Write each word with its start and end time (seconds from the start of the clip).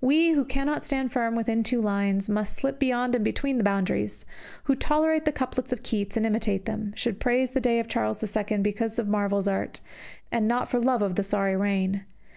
We 0.00 0.30
who 0.32 0.44
cannot 0.44 0.84
stand 0.84 1.12
firm 1.12 1.36
within 1.36 1.62
two 1.62 1.80
lines, 1.80 2.26
but 2.26 2.34
must 2.34 2.54
slip 2.56 2.80
beyond 2.80 3.14
and 3.14 3.22
between 3.24 3.56
the 3.56 3.62
boundaries, 3.62 4.26
who 4.64 4.74
tolerate 4.74 5.24
the 5.26 5.30
couplets 5.30 5.72
of 5.72 5.84
Keats 5.84 6.16
and 6.16 6.26
imitate 6.26 6.64
them, 6.64 6.92
should 6.96 7.20
praise 7.20 7.52
the 7.52 7.60
day 7.60 7.78
of 7.78 7.86
Charles 7.86 8.20
II 8.20 8.58
because 8.58 8.98
of 8.98 9.06
Marvell's 9.06 9.46
art, 9.46 9.78
and 10.32 10.48
not 10.48 10.68
for 10.68 10.80
love 10.80 11.02
of 11.02 11.14
the 11.14 11.22
sorry 11.22 11.54
reign. 11.54 12.04